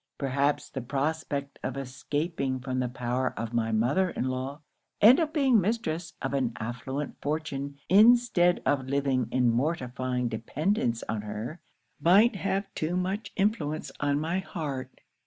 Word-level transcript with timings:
Perhaps 0.17 0.71
the 0.71 0.81
prospect 0.81 1.59
of 1.61 1.77
escaping 1.77 2.59
from 2.59 2.79
the 2.79 2.89
power 2.89 3.35
of 3.37 3.53
my 3.53 3.71
mother 3.71 4.09
in 4.09 4.29
law, 4.29 4.61
and 4.99 5.19
of 5.19 5.31
being 5.31 5.61
mistress 5.61 6.13
of 6.23 6.33
an 6.33 6.53
affluent 6.59 7.21
fortune 7.21 7.77
instead 7.87 8.63
of 8.65 8.87
living 8.87 9.27
in 9.31 9.51
mortifying 9.51 10.27
dependance 10.27 11.03
on 11.07 11.21
her, 11.21 11.61
might 11.99 12.35
have 12.35 12.73
too 12.73 12.97
much 12.97 13.31
influence 13.35 13.91
on 13.99 14.19
my 14.19 14.39
heart. 14.39 15.01